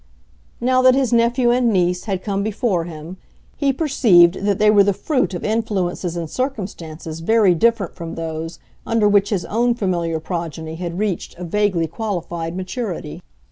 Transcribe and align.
Now 0.59 0.81
that 0.81 0.95
his 0.95 1.13
nephew 1.13 1.51
and 1.51 1.71
niece 1.71 2.05
had 2.05 2.23
come 2.23 2.41
before 2.41 2.85
him, 2.85 3.17
he 3.55 3.71
perceived 3.71 4.33
that 4.43 4.57
they 4.57 4.71
were 4.71 4.83
the 4.83 4.95
fruit 4.95 5.35
of 5.35 5.43
influences 5.43 6.17
and 6.17 6.27
circumstances 6.27 7.19
very 7.19 7.53
different 7.53 7.93
from 7.93 8.15
those 8.15 8.57
under 8.83 9.07
which 9.07 9.29
his 9.29 9.45
own 9.45 9.75
familiar 9.75 10.19
progeny 10.19 10.73
had 10.77 10.97
reached 10.97 11.37
a 11.37 11.43
vaguely 11.43 11.85
qualified 11.85 12.57
maturity. 12.57 13.21